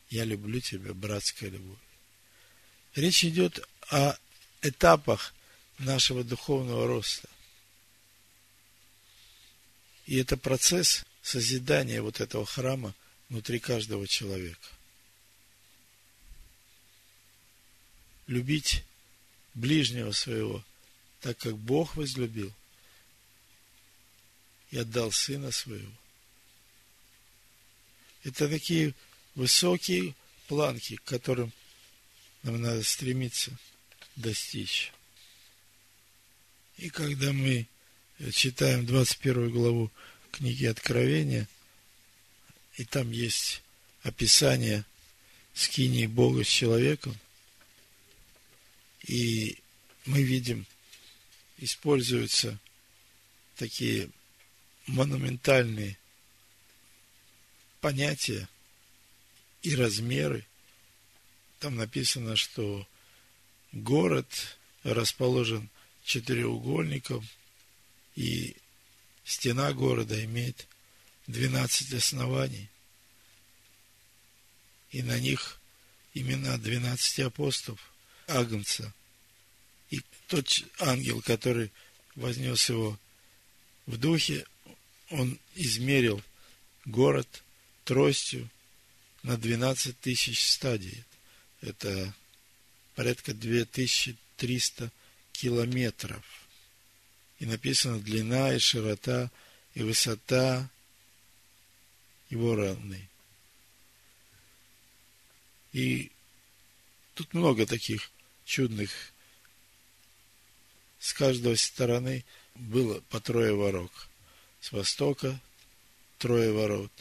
я 0.09 0.25
люблю 0.25 0.59
тебя 0.59 0.93
братской 0.93 1.49
любовью. 1.49 1.79
Речь 2.95 3.23
идет 3.23 3.67
о 3.89 4.17
этапах 4.61 5.33
нашего 5.77 6.23
духовного 6.23 6.87
роста. 6.87 7.29
И 10.05 10.17
это 10.17 10.37
процесс 10.37 11.05
созидания 11.21 12.01
вот 12.01 12.19
этого 12.19 12.45
храма 12.45 12.95
внутри 13.29 13.59
каждого 13.59 14.07
человека. 14.07 14.67
Любить 18.27 18.83
ближнего 19.53 20.11
своего, 20.11 20.63
так 21.21 21.37
как 21.37 21.57
Бог 21.57 21.95
возлюбил 21.95 22.53
и 24.71 24.77
отдал 24.77 25.11
Сына 25.11 25.51
Своего. 25.51 25.91
Это 28.23 28.49
такие 28.49 28.93
высокие 29.35 30.15
планки, 30.47 30.97
к 30.97 31.03
которым 31.03 31.53
нам 32.43 32.61
надо 32.61 32.83
стремиться 32.83 33.57
достичь. 34.15 34.91
И 36.77 36.89
когда 36.89 37.33
мы 37.33 37.67
читаем 38.33 38.85
21 38.85 39.49
главу 39.51 39.91
книги 40.31 40.65
Откровения, 40.65 41.47
и 42.75 42.85
там 42.85 43.11
есть 43.11 43.61
описание 44.03 44.85
скинии 45.53 46.05
Бога 46.05 46.43
с 46.43 46.47
человеком, 46.47 47.17
и 49.07 49.57
мы 50.05 50.23
видим, 50.23 50.65
используются 51.57 52.57
такие 53.55 54.09
монументальные 54.87 55.97
понятия 57.81 58.47
и 59.61 59.75
размеры. 59.75 60.45
Там 61.59 61.75
написано, 61.75 62.35
что 62.35 62.87
город 63.71 64.57
расположен 64.83 65.69
четыреугольником, 66.03 67.27
и 68.15 68.55
стена 69.23 69.73
города 69.73 70.23
имеет 70.25 70.67
12 71.27 71.93
оснований. 71.93 72.69
И 74.91 75.03
на 75.03 75.19
них 75.19 75.59
имена 76.13 76.57
12 76.57 77.19
апостолов. 77.19 77.79
Агнца. 78.27 78.93
И 79.89 80.01
тот 80.27 80.47
ангел, 80.79 81.21
который 81.21 81.71
вознес 82.15 82.69
его 82.69 82.99
в 83.85 83.97
духе, 83.97 84.45
он 85.09 85.39
измерил 85.55 86.21
город 86.85 87.43
тростью 87.89 88.47
на 89.23 89.35
12 89.35 89.99
тысяч 89.99 90.47
стадий. 90.47 91.03
Это 91.61 92.13
порядка 92.93 93.33
2300 93.33 94.91
километров. 95.31 96.23
И 97.39 97.47
написано 97.47 97.99
длина 97.99 98.53
и 98.53 98.59
широта 98.59 99.31
и 99.73 99.81
высота 99.81 100.69
его 102.29 102.53
равны. 102.53 103.09
И 105.73 106.11
тут 107.15 107.33
много 107.33 107.65
таких 107.65 108.11
чудных. 108.45 108.91
С 110.99 111.11
каждой 111.13 111.57
стороны 111.57 112.23
было 112.53 113.01
по 113.09 113.19
трое 113.19 113.55
ворот. 113.55 113.91
С 114.61 114.71
востока 114.73 115.41
трое 116.19 116.53
ворот. 116.53 116.91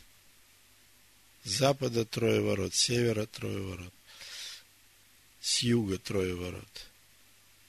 Запада 1.49 2.05
трое 2.05 2.41
ворот. 2.41 2.75
С 2.75 2.79
севера 2.79 3.27
трое 3.27 3.61
ворот. 3.61 3.93
С 5.41 5.63
юга 5.63 5.99
трое 5.99 6.35
ворот. 6.35 6.87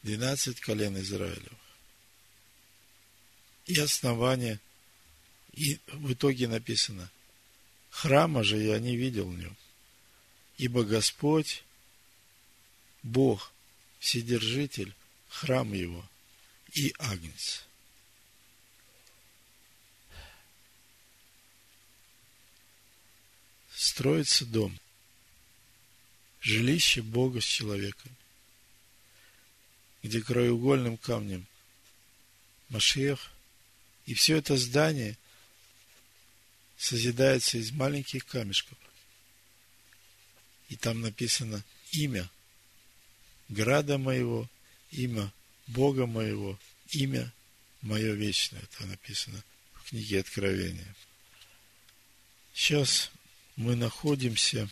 Двенадцать 0.04 0.60
колен 0.60 0.98
Израилев. 1.00 1.54
И 3.65 3.80
основание. 3.80 4.60
И 5.54 5.80
в 5.88 6.13
итоге 6.13 6.48
написано, 6.48 7.10
храма 7.89 8.44
же 8.44 8.58
я 8.58 8.80
не 8.80 8.96
видел 8.96 9.30
в 9.30 9.38
нем, 9.38 9.56
ибо 10.58 10.84
Господь, 10.84 11.63
Бог, 13.04 13.52
Вседержитель, 14.00 14.94
храм 15.28 15.74
его 15.74 16.08
и 16.74 16.94
Агнец. 17.00 17.65
Строится 23.80 24.46
дом. 24.46 24.78
Жилище 26.42 27.02
Бога 27.02 27.39
с 27.39 27.46
человеком, 27.46 28.13
где 30.04 30.22
краеугольным 30.22 30.98
камнем 30.98 31.48
Машех, 32.68 33.32
и 34.06 34.13
все 34.13 34.36
это 34.36 34.58
здание 34.58 35.18
созидается 36.78 37.58
из 37.58 37.72
маленьких 37.72 38.26
камешков. 38.26 38.78
И 40.68 40.76
там 40.76 41.00
написано 41.00 41.63
имя 41.92 42.30
града 43.48 43.98
моего, 43.98 44.50
имя 44.92 45.32
Бога 45.68 46.06
моего, 46.06 46.60
имя 46.89 47.32
мое 47.82 48.12
вечное. 48.13 48.62
Это 48.62 48.86
написано 48.88 49.42
в 49.74 49.89
книге 49.89 50.20
Откровения. 50.20 50.96
Сейчас 52.54 53.10
мы 53.60 53.76
находимся 53.76 54.69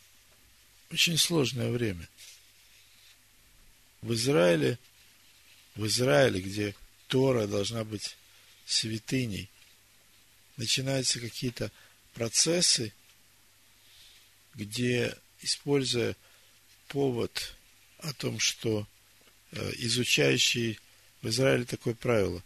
в 0.89 0.93
очень 0.93 1.17
сложное 1.17 1.69
время. 1.69 2.07
В 4.01 4.13
Израиле, 4.13 4.79
в 5.75 5.85
Израиле, 5.87 6.39
где 6.39 6.73
Тора 7.09 7.47
должна 7.47 7.83
быть 7.83 8.15
святыней, 8.65 9.49
начинаются 10.55 11.19
какие-то 11.19 11.69
процессы, 12.13 12.93
где, 14.55 15.17
используя 15.41 16.15
повод 16.87 17.55
о 17.97 18.13
том, 18.13 18.39
что 18.39 18.87
э, 19.51 19.71
изучающие 19.79 20.79
в 21.21 21.27
Израиле 21.27 21.65
такое 21.65 21.93
правило, 21.93 22.41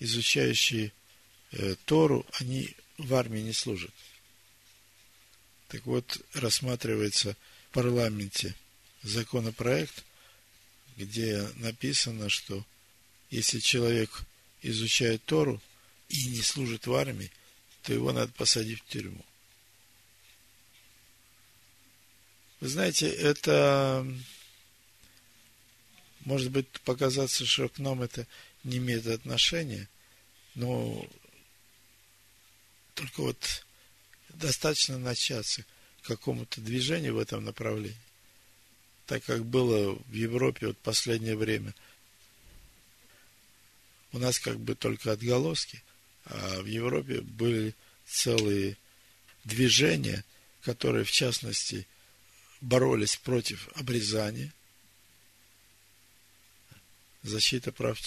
изучающие 0.00 0.90
э, 1.52 1.76
Тору, 1.84 2.26
они 2.40 2.74
в 2.98 3.14
армии 3.14 3.38
не 3.40 3.52
служат. 3.52 3.92
Так 5.68 5.84
вот, 5.86 6.20
рассматривается 6.34 7.36
в 7.70 7.74
парламенте 7.74 8.54
законопроект, 9.02 10.04
где 10.96 11.48
написано, 11.56 12.28
что 12.28 12.64
если 13.30 13.58
человек 13.58 14.22
изучает 14.62 15.24
Тору 15.24 15.60
и 16.08 16.26
не 16.26 16.42
служит 16.42 16.86
в 16.86 16.94
армии, 16.94 17.30
то 17.82 17.92
его 17.92 18.12
надо 18.12 18.32
посадить 18.32 18.80
в 18.80 18.86
тюрьму. 18.86 19.24
Вы 22.60 22.68
знаете, 22.68 23.08
это 23.08 24.06
может 26.20 26.50
быть 26.50 26.68
показаться, 26.84 27.44
что 27.44 27.68
к 27.68 27.78
нам 27.78 28.02
это 28.02 28.26
не 28.64 28.78
имеет 28.78 29.06
отношения, 29.06 29.88
но 30.54 31.08
только 32.94 33.20
вот 33.20 33.65
достаточно 34.38 34.98
начаться 34.98 35.64
какому-то 36.02 36.60
движению 36.60 37.14
в 37.14 37.18
этом 37.18 37.44
направлении. 37.44 37.96
Так 39.06 39.24
как 39.24 39.44
было 39.44 39.94
в 39.94 40.12
Европе 40.12 40.68
вот 40.68 40.78
последнее 40.78 41.36
время. 41.36 41.74
У 44.12 44.18
нас 44.18 44.38
как 44.38 44.58
бы 44.58 44.74
только 44.74 45.12
отголоски, 45.12 45.82
а 46.24 46.60
в 46.62 46.66
Европе 46.66 47.20
были 47.20 47.74
целые 48.06 48.76
движения, 49.44 50.24
которые 50.62 51.04
в 51.04 51.10
частности 51.10 51.86
боролись 52.60 53.16
против 53.16 53.68
обрезания, 53.76 54.52
защита 57.22 57.72
прав 57.72 57.98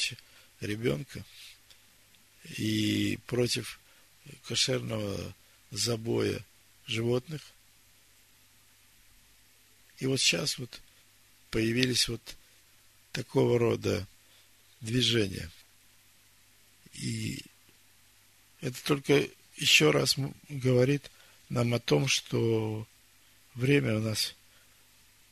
ребенка 0.62 1.24
и 2.58 3.20
против 3.28 3.80
кошерного 4.48 5.34
забоя 5.72 6.44
животных. 6.86 7.42
И 10.00 10.08
вот 10.08 10.20
сейчас 10.20 10.58
вот 10.58 10.82
появились 11.52 12.08
вот 12.08 12.22
такого 13.12 13.60
рода 13.60 14.08
движения. 14.82 15.50
И 16.94 17.44
это 18.62 18.82
только 18.84 19.28
еще 19.58 19.92
раз 19.92 20.16
говорит 20.48 21.12
нам 21.50 21.74
о 21.74 21.80
том, 21.80 22.08
что 22.08 22.88
время 23.56 23.98
у 23.98 24.02
нас 24.02 24.36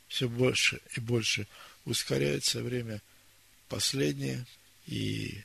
все 0.08 0.28
больше 0.28 0.82
и 0.95 1.00
больше 1.00 1.47
ускоряется, 1.86 2.62
время 2.62 3.02
последнее, 3.69 4.45
и 4.86 5.43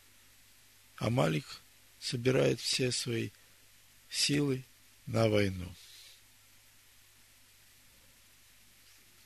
Амалик 0.96 1.60
собирает 2.00 2.60
все 2.60 2.92
свои 2.92 3.30
силы 4.08 4.64
на 5.06 5.28
войну. 5.28 5.68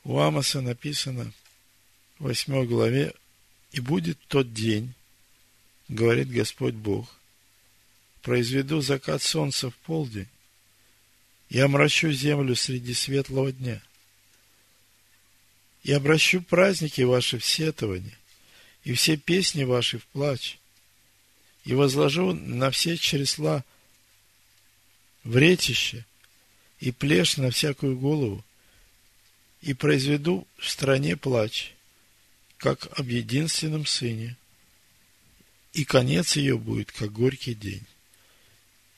У 0.05 0.19
Амоса 0.19 0.61
написано 0.61 1.33
в 2.19 2.25
8 2.25 2.65
главе, 2.67 3.13
«И 3.73 3.81
будет 3.81 4.19
тот 4.29 4.55
день, 4.55 4.95
говорит 5.89 6.31
Господь 6.31 6.75
Бог, 6.75 7.13
произведу 8.23 8.81
закат 8.81 9.23
солнца 9.23 9.71
в 9.71 9.75
полдень, 9.77 10.29
и 11.49 11.59
омрачу 11.59 12.11
землю 12.13 12.55
среди 12.57 12.95
светлого 12.95 13.53
дня, 13.53 13.83
и 15.83 15.93
обращу 15.93 16.43
праздники 16.43 17.03
ваши 17.03 17.39
в 17.39 17.45
сетование, 17.45 18.19
и 18.85 18.93
все 18.95 19.17
песни 19.17 19.65
ваши 19.65 19.99
в 19.99 20.07
плач, 20.07 20.59
и 21.65 21.75
возложу 21.75 22.33
на 22.33 22.71
все 22.71 22.97
чресла 22.97 23.65
вретище 25.27 26.05
и 26.79 26.93
плешь 26.93 27.37
на 27.37 27.51
всякую 27.51 27.99
голову, 27.99 28.45
и 29.61 29.75
произведу 29.75 30.47
в 30.59 30.69
стране 30.69 31.17
плач, 31.17 31.73
как 32.57 32.87
об 32.99 33.09
единственном 33.09 33.85
сыне, 33.85 34.37
и 35.73 35.85
конец 35.85 36.37
ее 36.37 36.57
будет, 36.57 36.93
как 36.93 37.13
горький 37.13 37.55
день. 37.55 37.85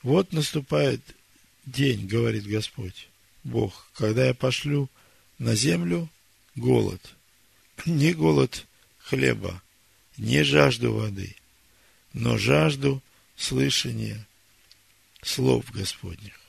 Вот 0.03 0.31
наступает 0.31 1.01
день, 1.65 2.07
говорит 2.07 2.45
Господь, 2.45 3.07
Бог, 3.43 3.89
когда 3.95 4.27
я 4.27 4.33
пошлю 4.33 4.89
на 5.39 5.55
землю 5.55 6.09
голод, 6.55 7.01
не 7.85 8.13
голод 8.13 8.65
хлеба, 8.99 9.61
не 10.17 10.43
жажду 10.43 10.93
воды, 10.93 11.35
но 12.13 12.37
жажду 12.37 13.01
слышания 13.35 14.27
слов 15.21 15.69
Господних. 15.71 16.39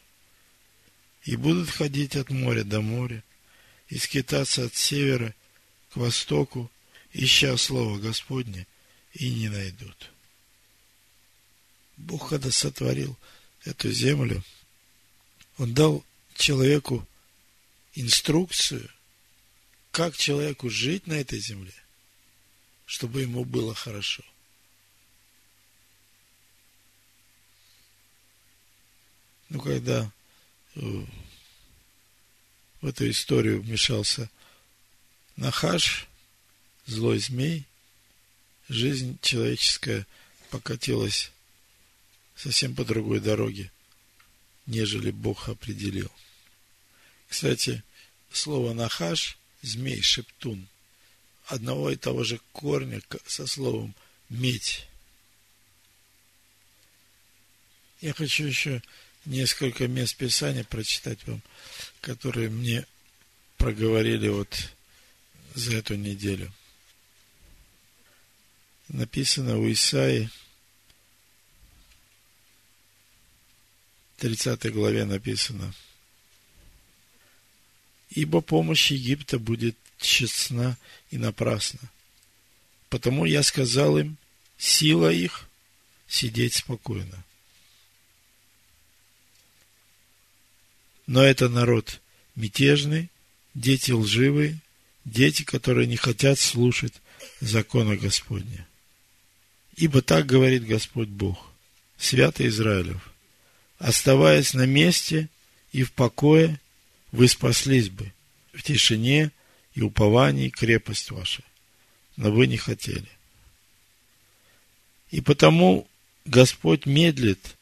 И 1.25 1.37
будут 1.37 1.71
ходить 1.71 2.17
от 2.17 2.31
моря 2.31 2.65
до 2.65 2.81
моря, 2.81 3.23
и 3.89 3.99
скитаться 3.99 4.65
от 4.65 4.75
севера 4.75 5.35
к 5.91 5.97
востоку, 5.97 6.71
ища 7.13 7.57
Слово 7.57 7.99
Господне, 7.99 8.67
и 9.13 9.31
не 9.31 9.49
найдут. 9.49 10.11
Бог, 11.97 12.31
когда 12.31 12.51
сотворил 12.51 13.17
эту 13.65 13.91
землю, 13.93 14.43
Он 15.59 15.75
дал 15.75 16.05
человеку 16.37 17.07
инструкцию, 17.95 18.89
как 19.91 20.17
человеку 20.17 20.71
жить 20.71 21.07
на 21.07 21.15
этой 21.15 21.41
земле, 21.41 21.75
чтобы 22.87 23.23
ему 23.23 23.45
было 23.45 23.75
хорошо. 23.75 24.23
Ну, 29.51 29.61
когда 29.61 30.11
э, 30.77 30.81
в 32.81 32.87
эту 32.87 33.11
историю 33.11 33.61
вмешался 33.61 34.31
Нахаш, 35.37 36.07
злой 36.87 37.19
змей, 37.19 37.67
жизнь 38.69 39.19
человеческая 39.23 40.07
покатилась 40.51 41.33
совсем 42.37 42.77
по 42.77 42.85
другой 42.85 43.21
дороге, 43.21 43.73
нежели 44.67 45.11
Бог 45.11 45.49
определил. 45.49 46.11
Кстати, 47.29 47.83
слово 48.33 48.73
«нахаш»– 48.73 49.37
змей, 49.63 50.01
шептун, 50.01 50.69
одного 51.47 51.91
и 51.91 51.97
того 51.97 52.23
же 52.23 52.41
корня 52.53 53.03
со 53.27 53.47
словом 53.47 53.95
«медь». 54.29 54.87
Я 58.01 58.15
хочу 58.15 58.45
еще 58.45 58.83
несколько 59.25 59.89
мест 59.89 60.17
Писания 60.17 60.65
прочитать 60.65 61.27
вам, 61.27 61.43
которые 62.01 62.51
мне 62.51 62.87
проговорили 63.57 64.29
вот 64.29 64.71
за 65.55 65.77
эту 65.77 65.97
неделю. 65.97 66.53
Написано 68.89 69.59
у 69.59 69.71
Исаии, 69.71 70.31
30 74.19 74.73
главе 74.73 75.05
написано, 75.05 75.73
«Ибо 78.11 78.41
помощь 78.41 78.91
Египта 78.91 79.39
будет 79.39 79.77
честна 80.01 80.77
и 81.11 81.19
напрасна. 81.19 81.81
Потому 82.89 83.25
я 83.25 83.43
сказал 83.43 83.99
им, 83.99 84.17
сила 84.59 85.13
их 85.13 85.49
сидеть 86.09 86.55
спокойно. 86.55 87.25
Но 91.11 91.25
это 91.25 91.49
народ 91.49 92.01
мятежные, 92.37 93.11
дети 93.55 93.90
лживые, 93.90 94.61
дети, 95.05 95.42
которые 95.42 95.88
не 95.88 95.96
хотят 95.96 96.38
слушать 96.38 96.92
закона 97.40 97.96
Господня. 97.96 98.64
Ибо 99.75 100.03
так 100.03 100.27
говорит 100.27 100.64
Господь 100.64 101.09
Бог, 101.09 101.51
святый 101.99 102.46
Израилев, 102.46 103.11
оставаясь 103.81 104.55
на 104.55 104.66
месте 104.66 105.29
и 105.73 105.83
в 105.83 105.90
покое, 105.90 106.61
вы 107.11 107.27
спаслись 107.27 107.88
бы 107.88 108.12
в 108.53 108.62
тишине 108.62 109.33
и 109.75 109.83
уповании 109.83 110.49
крепость 110.49 111.11
ваша, 111.11 111.42
но 112.14 112.31
вы 112.31 112.46
не 112.46 112.57
хотели. 112.57 113.09
И 115.11 115.20
потому 115.20 115.88
Господь 116.25 116.87
медлит, 116.87 117.57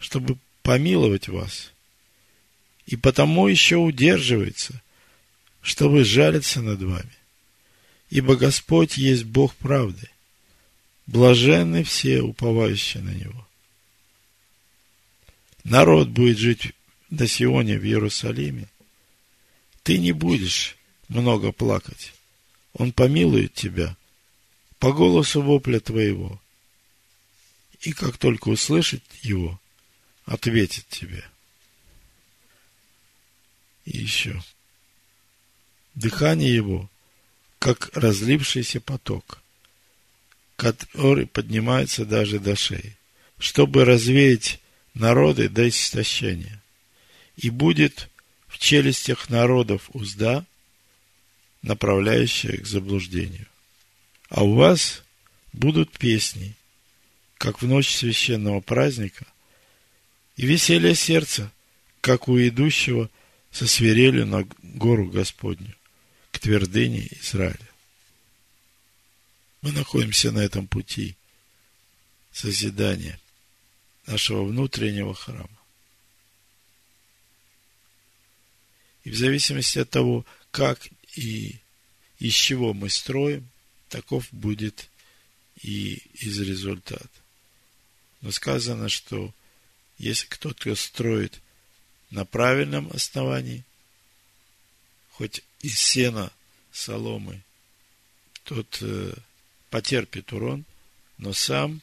чтобы 0.00 0.38
помиловать 0.64 1.28
вас, 1.28 1.70
и 2.86 2.96
потому 2.96 3.48
еще 3.48 3.76
удерживается, 3.76 4.82
чтобы 5.62 6.04
жалиться 6.04 6.60
над 6.60 6.82
вами. 6.82 7.12
Ибо 8.10 8.36
Господь 8.36 8.96
есть 8.96 9.24
Бог 9.24 9.54
правды, 9.54 10.08
блаженны 11.06 11.84
все, 11.84 12.20
уповающие 12.20 13.02
на 13.02 13.10
Него. 13.10 13.48
Народ 15.64 16.08
будет 16.08 16.38
жить 16.38 16.72
на 17.10 17.26
Сионе 17.26 17.78
в 17.78 17.84
Иерусалиме. 17.84 18.68
Ты 19.82 19.98
не 19.98 20.12
будешь 20.12 20.76
много 21.08 21.52
плакать. 21.52 22.12
Он 22.74 22.92
помилует 22.92 23.54
тебя 23.54 23.96
по 24.78 24.92
голосу 24.92 25.40
вопля 25.40 25.80
твоего. 25.80 26.40
И 27.80 27.92
как 27.92 28.18
только 28.18 28.48
услышит 28.48 29.02
его, 29.22 29.60
ответит 30.26 30.86
тебе. 30.88 31.24
И 33.84 33.98
еще. 33.98 34.42
Дыхание 35.94 36.54
его, 36.54 36.90
как 37.58 37.90
разлившийся 37.94 38.80
поток, 38.80 39.40
который 40.56 41.26
поднимается 41.26 42.04
даже 42.04 42.38
до 42.38 42.56
шеи, 42.56 42.96
чтобы 43.38 43.84
развеять 43.84 44.60
народы 44.94 45.48
до 45.48 45.68
истощения. 45.68 46.62
И 47.36 47.50
будет 47.50 48.08
в 48.48 48.58
челюстях 48.58 49.28
народов 49.28 49.90
узда, 49.92 50.44
направляющая 51.62 52.58
к 52.58 52.66
заблуждению. 52.66 53.46
А 54.28 54.44
у 54.44 54.54
вас 54.54 55.02
будут 55.52 55.90
песни, 55.98 56.54
как 57.38 57.62
в 57.62 57.66
ночь 57.66 57.94
священного 57.94 58.60
праздника, 58.60 59.26
и 60.36 60.46
веселье 60.46 60.94
сердца, 60.94 61.50
как 62.00 62.28
у 62.28 62.38
идущего 62.38 63.08
со 63.54 63.68
свирелью 63.68 64.26
на 64.26 64.42
гору 64.62 65.08
Господню, 65.08 65.76
к 66.32 66.40
твердыне 66.40 67.06
Израиля. 67.22 67.70
Мы 69.62 69.70
находимся 69.70 70.32
на 70.32 70.40
этом 70.40 70.66
пути 70.66 71.14
созидания 72.32 73.20
нашего 74.06 74.42
внутреннего 74.44 75.14
храма. 75.14 75.56
И 79.04 79.10
в 79.10 79.16
зависимости 79.16 79.78
от 79.78 79.88
того, 79.88 80.26
как 80.50 80.88
и 81.14 81.60
из 82.18 82.34
чего 82.34 82.74
мы 82.74 82.90
строим, 82.90 83.48
таков 83.88 84.26
будет 84.32 84.90
и 85.62 86.02
из 86.14 86.40
результата. 86.40 87.08
Но 88.20 88.32
сказано, 88.32 88.88
что 88.88 89.32
если 89.96 90.26
кто-то 90.26 90.74
строит 90.74 91.40
на 92.14 92.24
правильном 92.24 92.88
основании, 92.92 93.64
хоть 95.10 95.42
из 95.62 95.76
сена 95.80 96.32
соломы, 96.70 97.42
тот 98.44 98.78
э, 98.82 99.14
потерпит 99.68 100.32
урон, 100.32 100.64
но 101.18 101.32
сам 101.32 101.82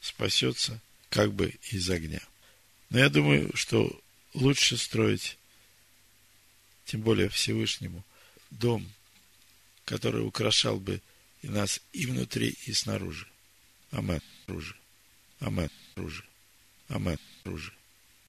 спасется 0.00 0.80
как 1.10 1.32
бы 1.32 1.54
из 1.70 1.88
огня. 1.90 2.20
Но 2.90 2.98
я 2.98 3.08
думаю, 3.08 3.54
что 3.54 3.88
лучше 4.34 4.76
строить, 4.76 5.38
тем 6.84 7.02
более 7.02 7.28
Всевышнему, 7.28 8.04
дом, 8.50 8.84
который 9.84 10.26
украшал 10.26 10.80
бы 10.80 11.00
и 11.42 11.48
нас 11.48 11.80
и 11.92 12.06
внутри, 12.06 12.56
и 12.66 12.72
снаружи. 12.72 13.28
Амен. 13.92 14.20
Ружи. 14.48 14.74
Амен. 15.38 15.70
Ружи. 15.94 16.24
Амен. 16.88 17.18
Ружи. 17.44 17.77